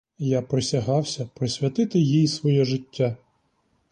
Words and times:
Я 0.19 0.41
присягався 0.41 1.29
присвятити 1.33 1.99
їй 1.99 2.27
своє 2.27 2.65
життя. 2.65 3.15